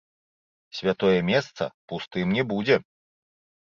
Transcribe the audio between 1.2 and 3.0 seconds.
месца пустым не будзе.